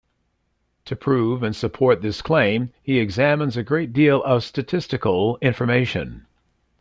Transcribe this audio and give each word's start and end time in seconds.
To 0.85 0.95
prove 0.95 1.43
and 1.43 1.55
support 1.55 2.01
this 2.01 2.23
claim, 2.23 2.71
he 2.81 2.97
examines 2.97 3.55
a 3.55 3.61
great 3.61 3.93
deal 3.93 4.23
of 4.23 4.43
statistical 4.43 5.37
information. 5.43 6.25